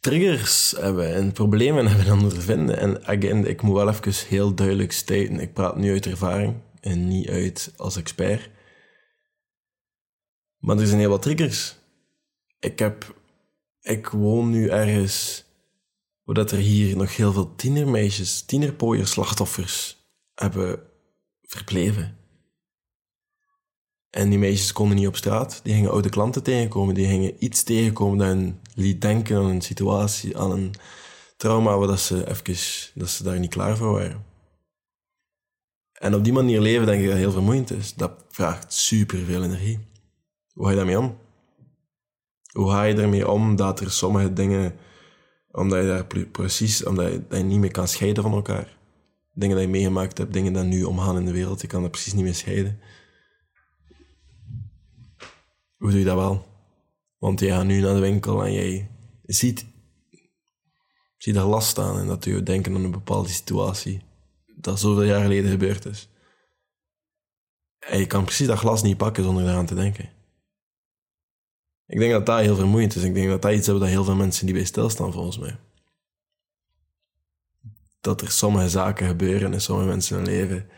triggers 0.00 0.74
hebben 0.80 1.14
en 1.14 1.32
problemen 1.32 1.86
hebben 1.92 2.12
om 2.12 2.28
te 2.28 2.40
vinden. 2.40 2.78
En 2.78 3.06
again, 3.06 3.46
ik 3.46 3.62
moet 3.62 3.76
wel 3.76 3.88
even 3.88 4.28
heel 4.28 4.54
duidelijk 4.54 4.92
staten. 4.92 5.40
Ik 5.40 5.52
praat 5.52 5.76
nu 5.76 5.90
uit 5.90 6.06
ervaring 6.06 6.54
en 6.80 7.08
niet 7.08 7.28
uit 7.28 7.72
als 7.76 7.96
expert. 7.96 8.50
Maar 10.58 10.78
er 10.78 10.86
zijn 10.86 11.00
heel 11.00 11.10
wat 11.10 11.22
triggers. 11.22 11.76
Ik 12.58 12.78
heb 12.78 13.16
ik 13.88 14.08
woon 14.08 14.50
nu 14.50 14.68
ergens 14.68 15.44
waar 16.28 16.36
dat 16.36 16.50
er 16.50 16.58
hier 16.58 16.96
nog 16.96 17.16
heel 17.16 17.32
veel 17.32 17.54
tienermeisjes, 17.54 18.42
tienerpooier-slachtoffers 18.42 19.96
hebben 20.34 20.80
verbleven. 21.42 22.16
En 24.10 24.28
die 24.28 24.38
meisjes 24.38 24.72
konden 24.72 24.96
niet 24.96 25.06
op 25.06 25.16
straat. 25.16 25.60
Die 25.62 25.74
gingen 25.74 25.90
oude 25.90 26.08
klanten 26.08 26.42
tegenkomen. 26.42 26.94
Die 26.94 27.06
gingen 27.06 27.44
iets 27.44 27.62
tegenkomen 27.62 28.18
dat 28.18 28.26
hen 28.26 28.60
liet 28.74 29.00
denken 29.00 29.36
aan 29.36 29.44
een 29.44 29.62
situatie, 29.62 30.38
aan 30.38 30.50
een 30.50 30.74
trauma 31.36 31.78
waar 31.78 31.98
ze, 31.98 32.28
even, 32.28 32.92
dat 32.94 33.08
ze 33.08 33.22
daar 33.22 33.38
niet 33.38 33.50
klaar 33.50 33.76
voor 33.76 33.92
waren. 33.92 34.24
En 35.92 36.14
op 36.14 36.24
die 36.24 36.32
manier 36.32 36.60
leven 36.60 36.86
denk 36.86 37.02
ik 37.02 37.08
dat 37.08 37.16
heel 37.16 37.32
vermoeiend 37.32 37.70
is. 37.70 37.94
Dat 37.94 38.24
vraagt 38.28 38.72
superveel 38.72 39.42
energie. 39.42 39.78
Hoe 40.52 40.64
ga 40.64 40.70
je 40.70 40.76
daarmee 40.76 40.98
om? 40.98 41.18
hoe 42.52 42.70
ga 42.70 42.82
je 42.82 42.94
ermee 42.94 43.30
om 43.30 43.56
dat 43.56 43.80
er 43.80 43.90
sommige 43.90 44.32
dingen, 44.32 44.74
omdat 45.58 45.80
je 45.80 45.86
daar 45.86 46.26
precies, 46.30 46.84
omdat 46.84 47.12
je, 47.30 47.36
niet 47.36 47.58
meer 47.58 47.70
kan 47.70 47.88
scheiden 47.88 48.22
van 48.22 48.32
elkaar. 48.32 48.76
Dingen 49.32 49.56
die 49.56 49.66
je 49.66 49.72
meegemaakt 49.72 50.18
hebt, 50.18 50.32
dingen 50.32 50.52
die 50.52 50.62
nu 50.62 50.82
omgaan 50.82 51.16
in 51.16 51.24
de 51.24 51.32
wereld, 51.32 51.60
je 51.60 51.66
kan 51.66 51.82
dat 51.82 51.90
precies 51.90 52.12
niet 52.12 52.24
meer 52.24 52.34
scheiden. 52.34 52.80
Hoe 55.76 55.90
doe 55.90 55.98
je 55.98 56.04
dat 56.04 56.16
wel? 56.16 56.46
Want 57.18 57.40
je 57.40 57.48
gaat 57.48 57.64
nu 57.64 57.80
naar 57.80 57.94
de 57.94 58.00
winkel 58.00 58.44
en 58.44 58.52
jij 58.52 58.90
ziet, 59.22 59.66
ziet 61.16 61.36
er 61.36 61.44
last 61.44 61.68
staan 61.68 61.98
en 61.98 62.06
dat 62.06 62.24
je 62.24 62.42
denken 62.42 62.74
aan 62.74 62.84
een 62.84 62.90
bepaalde 62.90 63.28
situatie 63.28 64.00
dat 64.56 64.80
zoveel 64.80 65.02
jaar 65.02 65.22
geleden 65.22 65.50
gebeurd 65.50 65.84
is. 65.84 66.08
En 67.78 67.98
je 67.98 68.06
kan 68.06 68.24
precies 68.24 68.46
dat 68.46 68.58
glas 68.58 68.82
niet 68.82 68.96
pakken 68.96 69.24
zonder 69.24 69.44
eraan 69.44 69.66
te 69.66 69.74
denken. 69.74 70.17
Ik 71.88 71.98
denk 71.98 72.12
dat 72.12 72.26
dat 72.26 72.40
heel 72.40 72.56
vermoeiend 72.56 72.96
is. 72.96 73.02
Ik 73.02 73.14
denk 73.14 73.28
dat 73.28 73.42
dat 73.42 73.52
iets 73.52 73.68
is 73.68 73.78
dat 73.78 73.88
heel 73.88 74.04
veel 74.04 74.16
mensen 74.16 74.46
niet 74.46 74.54
bij 74.54 74.64
stilstaan, 74.64 75.12
volgens 75.12 75.38
mij. 75.38 75.58
Dat 78.00 78.20
er 78.20 78.30
sommige 78.30 78.68
zaken 78.68 79.06
gebeuren 79.06 79.52
in 79.52 79.60
sommige 79.60 79.88
mensen 79.88 80.16
hun 80.16 80.26
leven 80.26 80.68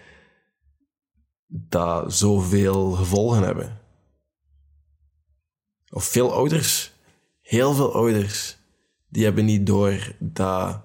dat 1.46 2.14
zoveel 2.14 2.90
gevolgen 2.90 3.42
hebben. 3.42 3.80
Of 5.88 6.04
veel 6.04 6.32
ouders, 6.32 6.92
heel 7.40 7.74
veel 7.74 7.94
ouders, 7.94 8.58
die 9.08 9.24
hebben 9.24 9.44
niet 9.44 9.66
door 9.66 10.14
dat 10.18 10.82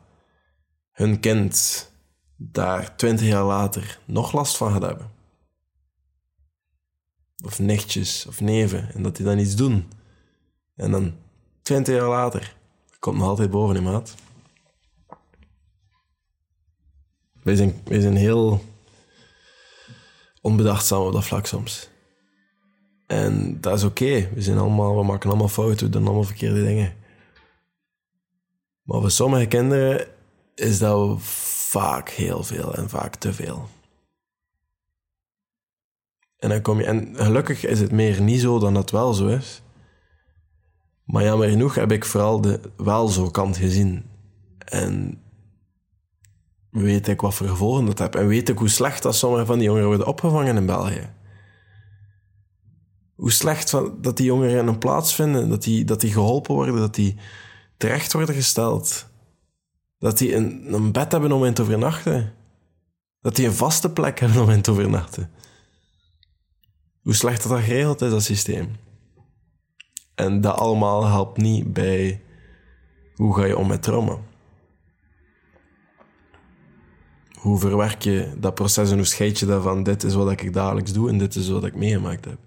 hun 0.91 1.20
kind 1.20 1.91
daar 2.36 2.96
twintig 2.96 3.27
jaar 3.27 3.46
later 3.46 4.00
nog 4.05 4.32
last 4.32 4.58
van 4.58 4.72
gaat 4.72 4.82
hebben. 4.82 5.12
Of 7.44 7.60
nichtjes 7.60 8.25
of 8.25 8.41
neven, 8.41 8.94
en 8.94 9.03
dat 9.03 9.15
die 9.15 9.25
dan 9.25 9.39
iets 9.39 9.55
doen. 9.55 9.89
En 10.75 10.91
dan 10.91 11.13
twintig 11.62 11.96
jaar 11.96 12.10
later 12.10 12.55
komt 13.00 13.17
nog 13.17 13.27
altijd 13.27 13.50
boven 13.50 13.75
in 13.75 13.84
maat. 13.84 14.15
Wij 17.44 17.55
zijn, 17.55 17.82
wij 17.84 18.00
zijn 18.00 18.15
heel 18.15 18.63
onbedachtzaam 20.41 21.01
op 21.01 21.13
dat 21.13 21.25
vlak 21.25 21.46
soms. 21.46 21.89
En 23.08 23.62
dat 23.62 23.77
is 23.77 23.84
oké. 23.84 24.29
We 24.34 24.41
zijn 24.41 24.58
allemaal, 24.58 24.98
we 24.98 25.03
maken 25.03 25.29
allemaal 25.29 25.48
fouten, 25.48 25.86
we 25.86 25.91
doen 25.91 26.05
allemaal 26.05 26.24
verkeerde 26.24 26.63
dingen. 26.63 26.96
Maar 28.82 29.01
voor 29.01 29.12
sommige 29.12 29.46
kinderen 29.46 30.08
is 30.55 30.79
dat 30.79 31.22
vaak 31.22 32.10
heel 32.10 32.44
veel 32.44 32.75
en 32.75 32.89
vaak 32.89 33.15
te 33.15 33.34
veel. 33.34 33.70
En 36.38 36.50
dan 36.50 36.62
kom 36.62 36.79
je, 36.79 36.86
en 36.86 37.15
gelukkig 37.15 37.65
is 37.65 37.79
het 37.79 37.91
meer 37.91 38.22
niet 38.22 38.41
zo 38.41 38.60
dan 38.60 38.74
dat 38.74 38.91
wel 38.91 39.13
zo 39.13 39.27
is. 39.27 39.62
Maar 41.05 41.24
jammer 41.24 41.50
genoeg 41.50 41.75
heb 41.75 41.91
ik 41.91 42.05
vooral 42.05 42.41
de 42.41 42.59
wel 42.77 43.07
zo 43.07 43.29
kant 43.29 43.57
gezien. 43.57 44.05
En 44.57 45.21
weet 46.69 47.07
ik 47.07 47.21
wat 47.21 47.33
voor 47.33 47.47
gevolgen 47.47 47.85
dat 47.85 48.00
heb. 48.00 48.15
En 48.15 48.27
weet 48.27 48.50
ik 48.50 48.57
hoe 48.57 48.69
slecht 48.69 49.03
dat 49.03 49.15
sommige 49.15 49.45
van 49.45 49.57
die 49.57 49.67
jongeren 49.67 49.88
worden 49.88 50.07
opgevangen 50.07 50.55
in 50.55 50.65
België. 50.65 51.09
Hoe 53.15 53.31
slecht 53.31 53.71
dat 54.01 54.17
die 54.17 54.25
jongeren 54.25 54.67
een 54.67 54.77
plaats 54.77 55.15
vinden, 55.15 55.50
dat 55.50 55.63
die, 55.63 55.85
dat 55.85 56.01
die 56.01 56.12
geholpen 56.12 56.53
worden, 56.53 56.75
dat 56.75 56.95
die 56.95 57.17
terecht 57.77 58.13
worden 58.13 58.35
gesteld. 58.35 59.07
Dat 60.00 60.17
die 60.17 60.35
een, 60.35 60.74
een 60.74 60.91
bed 60.91 61.12
hebben 61.12 61.31
om 61.31 61.45
in 61.45 61.53
te 61.53 61.62
overnachten. 61.62 62.33
Dat 63.21 63.35
die 63.35 63.45
een 63.45 63.53
vaste 63.53 63.89
plek 63.89 64.19
hebben 64.19 64.41
om 64.41 64.50
in 64.50 64.62
te 64.62 64.71
overnachten. 64.71 65.31
Hoe 67.01 67.13
slecht 67.13 67.41
dat, 67.41 67.51
dat 67.51 67.62
geregeld 67.62 68.01
is, 68.01 68.09
dat 68.09 68.24
systeem. 68.24 68.75
En 70.15 70.41
dat 70.41 70.55
allemaal 70.57 71.05
helpt 71.05 71.38
niet 71.38 71.74
bij 71.74 72.22
hoe 73.15 73.36
ga 73.36 73.45
je 73.45 73.57
om 73.57 73.67
met 73.67 73.84
trauma. 73.84 74.17
Hoe 77.39 77.60
verwerk 77.60 78.01
je 78.01 78.34
dat 78.38 78.55
proces 78.55 78.91
en 78.91 78.98
hoe 78.98 79.05
scheid 79.05 79.39
je 79.39 79.45
daarvan? 79.45 79.84
Dit 79.84 80.03
is 80.03 80.13
wat 80.13 80.31
ik 80.31 80.53
dagelijks 80.53 80.93
doe 80.93 81.10
en 81.10 81.17
dit 81.17 81.36
is 81.36 81.50
wat 81.50 81.65
ik 81.65 81.75
meegemaakt 81.75 82.25
heb. 82.25 82.38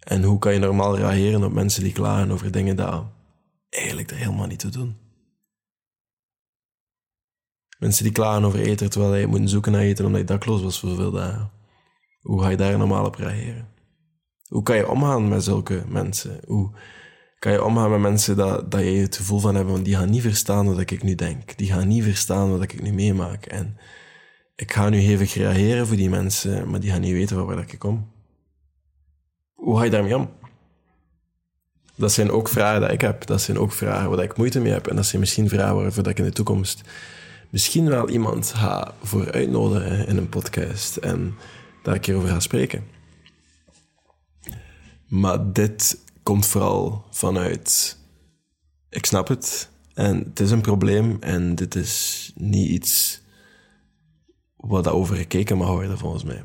En 0.00 0.22
hoe 0.22 0.38
kan 0.38 0.52
je 0.52 0.58
normaal 0.58 0.96
reageren 0.96 1.44
op 1.44 1.52
mensen 1.52 1.82
die 1.82 1.92
klagen 1.92 2.30
over 2.30 2.50
dingen 2.50 2.76
die 2.76 2.86
eigenlijk 3.68 4.10
er 4.10 4.16
helemaal 4.16 4.46
niet 4.46 4.58
te 4.58 4.68
doen? 4.68 4.96
Mensen 7.78 8.04
die 8.04 8.12
klagen 8.12 8.44
over 8.44 8.60
eten 8.60 8.90
terwijl 8.90 9.14
je 9.14 9.26
moet 9.26 9.50
zoeken 9.50 9.72
naar 9.72 9.80
eten 9.80 10.04
omdat 10.04 10.20
je 10.20 10.26
dakloos 10.26 10.62
was 10.62 10.80
voor 10.80 10.88
zoveel 10.88 11.10
dagen. 11.10 11.50
Hoe 12.20 12.42
ga 12.42 12.48
je 12.48 12.56
daar 12.56 12.78
normaal 12.78 13.06
op 13.06 13.14
reageren? 13.14 13.68
Hoe 14.50 14.62
kan 14.62 14.76
je 14.76 14.88
omgaan 14.88 15.28
met 15.28 15.44
zulke 15.44 15.84
mensen? 15.88 16.40
Hoe 16.46 16.70
kan 17.38 17.52
je 17.52 17.64
omgaan 17.64 17.90
met 17.90 18.00
mensen 18.00 18.36
dat, 18.36 18.70
dat 18.70 18.80
je 18.80 18.90
het 18.90 19.16
gevoel 19.16 19.38
van 19.38 19.54
hebt, 19.54 19.70
want 19.70 19.84
die 19.84 19.96
gaan 19.96 20.10
niet 20.10 20.22
verstaan 20.22 20.66
wat 20.66 20.90
ik 20.90 21.02
nu 21.02 21.14
denk. 21.14 21.56
Die 21.56 21.72
gaan 21.72 21.88
niet 21.88 22.02
verstaan 22.02 22.50
wat 22.50 22.62
ik 22.62 22.82
nu 22.82 22.92
meemaak. 22.92 23.46
En 23.46 23.76
ik 24.56 24.72
ga 24.72 24.88
nu 24.88 24.98
hevig 24.98 25.34
reageren 25.34 25.86
voor 25.86 25.96
die 25.96 26.10
mensen, 26.10 26.70
maar 26.70 26.80
die 26.80 26.90
gaan 26.90 27.00
niet 27.00 27.12
weten 27.12 27.36
van 27.36 27.46
waar 27.46 27.58
ik 27.58 27.78
kom. 27.78 28.10
Hoe 29.54 29.78
ga 29.78 29.84
je 29.84 29.90
daarmee 29.90 30.16
om? 30.16 30.30
Dat 31.96 32.12
zijn 32.12 32.30
ook 32.30 32.48
vragen 32.48 32.80
die 32.80 32.90
ik 32.90 33.00
heb. 33.00 33.26
Dat 33.26 33.40
zijn 33.40 33.58
ook 33.58 33.72
vragen 33.72 34.10
waar 34.10 34.24
ik 34.24 34.36
moeite 34.36 34.60
mee 34.60 34.72
heb. 34.72 34.86
En 34.86 34.96
dat 34.96 35.06
zijn 35.06 35.20
misschien 35.20 35.48
vragen 35.48 35.76
waarvoor 35.76 36.08
ik 36.08 36.18
in 36.18 36.24
de 36.24 36.32
toekomst 36.32 36.82
misschien 37.50 37.88
wel 37.88 38.08
iemand 38.08 38.52
ga 38.52 38.94
voor 39.02 39.32
uitnodigen 39.32 40.06
in 40.06 40.16
een 40.16 40.28
podcast 40.28 40.96
en 40.96 41.34
daar 41.82 41.94
een 41.94 42.00
keer 42.00 42.16
over 42.16 42.28
ga 42.28 42.40
spreken. 42.40 42.99
Maar 45.10 45.52
dit 45.52 45.98
komt 46.22 46.46
vooral 46.46 47.04
vanuit, 47.10 47.98
ik 48.88 49.06
snap 49.06 49.28
het 49.28 49.70
en 49.94 50.18
het 50.18 50.40
is 50.40 50.50
een 50.50 50.60
probleem 50.60 51.16
en 51.20 51.54
dit 51.54 51.74
is 51.74 52.32
niet 52.34 52.68
iets 52.68 53.22
wat 54.56 54.88
over 54.88 55.16
gekeken 55.16 55.56
mag 55.56 55.68
worden 55.68 55.98
volgens 55.98 56.24
mij. 56.24 56.42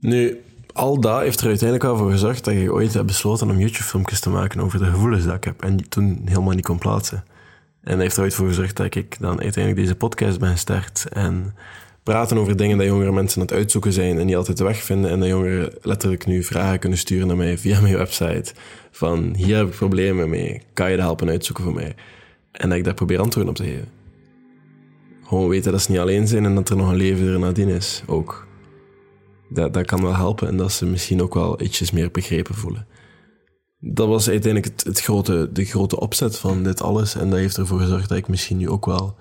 Nu, 0.00 0.42
al 0.72 1.00
dat 1.00 1.20
heeft 1.20 1.40
er 1.40 1.46
uiteindelijk 1.46 1.88
wel 1.88 1.96
voor 1.96 2.10
gezorgd 2.10 2.44
dat 2.44 2.54
je 2.54 2.72
ooit 2.72 2.94
hebt 2.94 3.06
besloten 3.06 3.50
om 3.50 3.58
YouTube-filmpjes 3.58 4.20
te 4.20 4.30
maken 4.30 4.60
over 4.60 4.78
de 4.78 4.84
gevoelens 4.90 5.24
die 5.24 5.32
ik 5.32 5.44
heb 5.44 5.62
en 5.62 5.88
toen 5.88 6.22
helemaal 6.24 6.54
niet 6.54 6.64
kon 6.64 6.78
plaatsen. 6.78 7.24
En 7.80 7.92
dat 7.92 8.00
heeft 8.00 8.16
er 8.16 8.22
ooit 8.22 8.34
voor 8.34 8.48
gezorgd 8.48 8.76
dat 8.76 8.94
ik 8.94 9.16
dan 9.20 9.40
uiteindelijk 9.40 9.84
deze 9.84 9.96
podcast 9.96 10.38
ben 10.38 10.50
gestart 10.50 11.06
en 11.08 11.54
praten 12.06 12.38
over 12.38 12.56
dingen 12.56 12.78
dat 12.78 12.86
jongere 12.86 13.12
mensen 13.12 13.40
aan 13.40 13.46
het 13.46 13.56
uitzoeken 13.56 13.92
zijn 13.92 14.18
en 14.18 14.26
niet 14.26 14.36
altijd 14.36 14.56
de 14.56 14.64
weg 14.64 14.82
vinden 14.82 15.10
en 15.10 15.20
dat 15.20 15.28
jongeren 15.28 15.72
letterlijk 15.82 16.26
nu 16.26 16.42
vragen 16.42 16.78
kunnen 16.78 16.98
sturen 16.98 17.26
naar 17.26 17.36
mij 17.36 17.58
via 17.58 17.80
mijn 17.80 17.96
website 17.96 18.54
van 18.90 19.34
hier 19.36 19.56
heb 19.56 19.66
ik 19.66 19.74
problemen 19.74 20.28
mee, 20.28 20.62
kan 20.72 20.90
je 20.90 20.96
dat 20.96 21.04
helpen 21.04 21.28
uitzoeken 21.28 21.64
voor 21.64 21.74
mij? 21.74 21.94
En 22.52 22.68
dat 22.68 22.78
ik 22.78 22.84
daar 22.84 22.94
probeer 22.94 23.18
antwoorden 23.20 23.50
op 23.50 23.56
te 23.56 23.64
geven. 23.64 23.88
Gewoon 25.22 25.48
weten 25.48 25.72
dat 25.72 25.82
ze 25.82 25.90
niet 25.90 26.00
alleen 26.00 26.28
zijn 26.28 26.44
en 26.44 26.54
dat 26.54 26.68
er 26.68 26.76
nog 26.76 26.90
een 26.90 26.96
leven 26.96 27.26
er 27.26 27.38
nadien 27.38 27.68
is, 27.68 28.02
ook 28.06 28.46
dat, 29.48 29.74
dat 29.74 29.86
kan 29.86 30.02
wel 30.02 30.16
helpen 30.16 30.48
en 30.48 30.56
dat 30.56 30.72
ze 30.72 30.86
misschien 30.86 31.22
ook 31.22 31.34
wel 31.34 31.62
ietsjes 31.62 31.90
meer 31.90 32.10
begrepen 32.10 32.54
voelen. 32.54 32.86
Dat 33.78 34.08
was 34.08 34.28
uiteindelijk 34.28 34.72
het, 34.72 34.84
het 34.84 35.00
grote, 35.00 35.50
de 35.52 35.64
grote 35.64 36.00
opzet 36.00 36.38
van 36.38 36.62
dit 36.62 36.82
alles 36.82 37.14
en 37.14 37.30
dat 37.30 37.38
heeft 37.38 37.56
ervoor 37.56 37.80
gezorgd 37.80 38.08
dat 38.08 38.18
ik 38.18 38.28
misschien 38.28 38.56
nu 38.56 38.68
ook 38.68 38.86
wel 38.86 39.16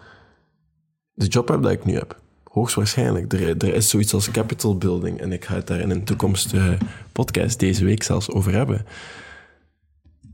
de 1.13 1.27
job 1.27 1.47
heb 1.47 1.61
dat 1.61 1.71
ik 1.71 1.85
nu 1.85 1.93
heb. 1.93 2.23
Hoogstwaarschijnlijk. 2.55 3.33
Er, 3.33 3.57
er 3.57 3.73
is 3.73 3.89
zoiets 3.89 4.13
als 4.13 4.31
capital 4.31 4.77
building 4.77 5.19
en 5.19 5.31
ik 5.31 5.45
ga 5.45 5.55
het 5.55 5.67
daar 5.67 5.79
in 5.79 5.89
een 5.89 6.03
toekomstige 6.03 6.77
podcast 7.11 7.59
deze 7.59 7.85
week 7.85 8.03
zelfs 8.03 8.29
over 8.29 8.53
hebben. 8.53 8.85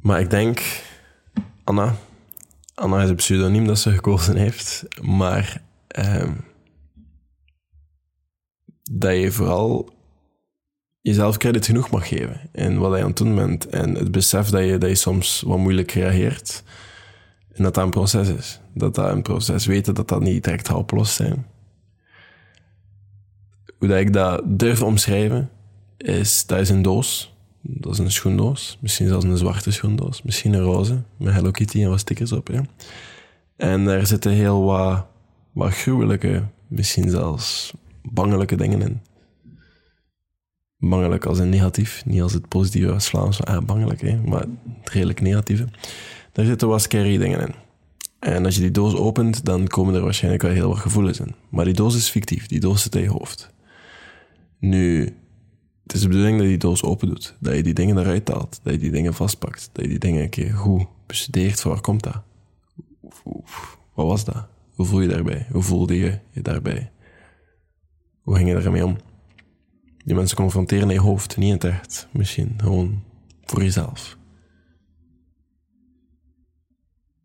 Maar 0.01 0.19
ik 0.19 0.29
denk, 0.29 0.81
Anna, 1.63 1.95
Anna 2.75 3.01
is 3.01 3.09
een 3.09 3.15
pseudoniem 3.15 3.67
dat 3.67 3.79
ze 3.79 3.91
gekozen 3.91 4.35
heeft, 4.35 4.83
maar 5.01 5.61
ehm, 5.87 6.33
dat 8.91 9.15
je 9.15 9.31
vooral 9.31 9.93
jezelf 11.01 11.37
credit 11.37 11.65
genoeg 11.65 11.89
mag 11.89 12.07
geven 12.07 12.49
in 12.53 12.77
wat 12.77 12.97
je 12.97 13.01
aan 13.01 13.07
het 13.07 13.17
doen 13.17 13.35
bent. 13.35 13.69
En 13.69 13.95
het 13.95 14.11
besef 14.11 14.49
dat 14.49 14.63
je, 14.63 14.77
dat 14.77 14.89
je 14.89 14.95
soms 14.95 15.41
wat 15.41 15.57
moeilijk 15.57 15.91
reageert. 15.91 16.63
En 17.53 17.63
dat 17.63 17.73
dat 17.73 17.83
een 17.83 17.89
proces 17.89 18.29
is. 18.29 18.59
Dat 18.73 18.95
dat 18.95 19.11
een 19.11 19.21
proces 19.21 19.65
weten 19.65 19.93
dat 19.93 20.07
dat 20.07 20.21
niet 20.21 20.43
direct 20.43 20.71
oplost 20.71 21.13
zijn. 21.13 21.50
Hoe 23.81 23.89
dat 23.89 23.99
ik 23.99 24.13
dat 24.13 24.41
durf 24.45 24.81
omschrijven, 24.81 25.49
is 25.97 26.45
dat 26.45 26.59
is 26.59 26.69
een 26.69 26.81
doos. 26.81 27.33
Dat 27.61 27.93
is 27.93 27.97
een 27.97 28.11
schoendoos. 28.11 28.77
Misschien 28.81 29.07
zelfs 29.07 29.25
een 29.25 29.37
zwarte 29.37 29.71
schoendoos. 29.71 30.21
Misschien 30.21 30.53
een 30.53 30.61
roze, 30.61 31.01
met 31.17 31.33
Hello 31.33 31.51
Kitty 31.51 31.83
en 31.83 31.89
wat 31.89 31.99
stickers 31.99 32.31
op. 32.31 32.47
Ja. 32.47 32.65
En 33.55 33.85
daar 33.85 34.07
zitten 34.07 34.31
heel 34.31 34.63
wat, 34.63 35.05
wat 35.51 35.73
gruwelijke, 35.73 36.43
misschien 36.67 37.09
zelfs 37.09 37.73
bangelijke 38.03 38.55
dingen 38.55 38.81
in. 38.81 39.01
Bangelijk 40.77 41.25
als 41.25 41.39
een 41.39 41.49
negatief, 41.49 42.05
niet 42.05 42.21
als 42.21 42.33
het 42.33 42.47
positieve 42.47 42.91
als 42.91 43.09
Vlaams. 43.09 43.43
Ah, 43.43 43.65
bangelijk, 43.65 44.01
hè, 44.01 44.21
maar 44.25 44.45
het 44.79 44.89
redelijk 44.89 45.21
negatieve. 45.21 45.67
Daar 46.31 46.45
zitten 46.45 46.67
wat 46.67 46.81
scary 46.81 47.17
dingen 47.17 47.39
in. 47.39 47.53
En 48.19 48.45
als 48.45 48.55
je 48.55 48.61
die 48.61 48.71
doos 48.71 48.95
opent, 48.95 49.45
dan 49.45 49.67
komen 49.67 49.95
er 49.95 50.01
waarschijnlijk 50.01 50.43
wel 50.43 50.51
heel 50.51 50.69
wat 50.69 50.77
gevoelens 50.77 51.19
in. 51.19 51.35
Maar 51.49 51.65
die 51.65 51.73
doos 51.73 51.95
is 51.95 52.09
fictief, 52.09 52.47
die 52.47 52.59
doos 52.59 52.81
zit 52.81 52.95
in 52.95 53.01
je 53.01 53.09
hoofd. 53.09 53.50
Nu, 54.61 55.03
het 55.83 55.93
is 55.93 56.01
de 56.01 56.07
bedoeling 56.07 56.35
dat 56.35 56.43
je 56.43 56.51
die 56.51 56.59
doos 56.59 56.83
open 56.83 57.07
doet. 57.07 57.35
Dat 57.39 57.55
je 57.55 57.63
die 57.63 57.73
dingen 57.73 57.97
eruit 57.97 58.27
haalt. 58.27 58.59
Dat 58.63 58.73
je 58.73 58.79
die 58.79 58.91
dingen 58.91 59.13
vastpakt. 59.13 59.69
Dat 59.71 59.83
je 59.83 59.89
die 59.89 59.99
dingen 59.99 60.23
een 60.23 60.29
keer 60.29 60.53
goed 60.53 60.87
bestudeert. 61.05 61.61
Van 61.61 61.71
waar 61.71 61.81
komt 61.81 62.03
dat? 62.03 62.21
Wat 63.93 64.05
was 64.07 64.25
dat? 64.25 64.47
Hoe 64.75 64.85
voel 64.85 65.01
je 65.01 65.07
daarbij? 65.07 65.47
Hoe 65.51 65.61
voelde 65.61 65.97
je 65.97 66.19
je 66.29 66.41
daarbij? 66.41 66.91
Hoe 68.21 68.35
ging 68.35 68.47
je 68.49 68.59
daarmee 68.59 68.85
om? 68.85 68.97
Die 70.05 70.15
mensen 70.15 70.37
confronteren 70.37 70.87
in 70.87 70.93
je 70.93 70.99
hoofd, 70.99 71.37
niet 71.37 71.47
in 71.47 71.53
het 71.53 71.63
echt. 71.63 72.07
Misschien 72.11 72.53
gewoon 72.57 73.03
voor 73.43 73.63
jezelf. 73.63 74.17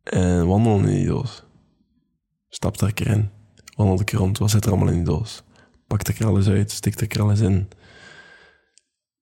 En 0.03 0.47
wandelen 0.47 0.89
in 0.89 0.95
die 0.95 1.07
doos. 1.07 1.45
Stap 2.49 2.81
er 2.81 2.87
een 2.87 2.95
keer 2.95 3.07
in. 3.07 3.31
Wandel 3.77 3.99
een 3.99 4.05
keer 4.05 4.19
rond. 4.19 4.39
Wat 4.39 4.51
zit 4.51 4.65
er 4.65 4.71
allemaal 4.71 4.89
in 4.89 4.95
die 4.95 5.05
doos? 5.05 5.43
Pak 5.87 6.09
er 6.09 6.27
alles 6.27 6.49
uit. 6.49 6.71
Stik 6.71 7.15
er 7.15 7.23
alles 7.23 7.41
in. 7.41 7.69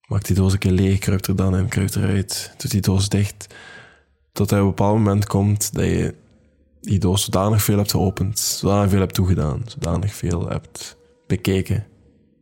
Maak 0.06 0.24
die 0.24 0.36
doos 0.36 0.52
een 0.52 0.58
keer 0.58 0.72
leeg. 0.72 0.98
Kruip 0.98 1.26
er 1.26 1.36
dan 1.36 1.56
in. 1.56 1.68
Kruip 1.68 1.94
eruit. 1.94 2.54
Doet 2.56 2.70
die 2.70 2.80
doos 2.80 3.08
dicht. 3.08 3.54
Tot 4.32 4.50
er 4.50 4.58
een 4.58 4.66
bepaald 4.66 4.96
moment 4.96 5.26
komt 5.26 5.74
dat 5.74 5.84
je 5.84 6.14
die 6.80 6.98
doos 6.98 7.24
zodanig 7.24 7.62
veel 7.62 7.76
hebt 7.76 7.90
geopend. 7.90 8.38
Zodanig 8.38 8.90
veel 8.90 9.00
hebt 9.00 9.14
toegedaan. 9.14 9.62
Zodanig 9.66 10.14
veel 10.14 10.48
hebt 10.48 10.96
bekeken. 11.26 11.86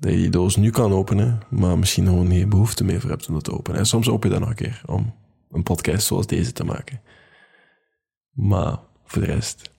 Dat 0.01 0.11
je 0.11 0.17
die 0.17 0.31
doos 0.31 0.57
nu 0.57 0.71
kan 0.71 0.93
openen, 0.93 1.41
maar 1.51 1.79
misschien 1.79 2.07
gewoon 2.07 2.29
geen 2.29 2.49
behoefte 2.49 2.85
meer 2.85 3.01
voor 3.01 3.11
hebt 3.11 3.29
om 3.29 3.35
dat 3.35 3.45
te 3.45 3.53
openen. 3.53 3.79
En 3.79 3.87
soms 3.87 4.09
open 4.09 4.29
je 4.29 4.35
dat 4.35 4.45
nog 4.45 4.51
een 4.51 4.65
keer 4.65 4.83
om 4.87 5.15
een 5.51 5.63
podcast 5.63 6.07
zoals 6.07 6.27
deze 6.27 6.53
te 6.53 6.65
maken. 6.65 7.01
Maar 8.33 8.79
voor 9.05 9.23
de 9.23 9.33
rest. 9.33 9.71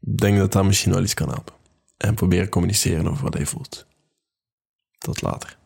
Denk 0.00 0.38
dat 0.38 0.52
dat 0.52 0.64
misschien 0.64 0.92
wel 0.92 1.02
iets 1.02 1.14
kan 1.14 1.28
helpen. 1.28 1.54
En 1.96 2.14
proberen 2.14 2.48
communiceren 2.48 3.08
over 3.08 3.24
wat 3.24 3.34
hij 3.34 3.46
voelt. 3.46 3.86
Tot 4.98 5.22
later. 5.22 5.58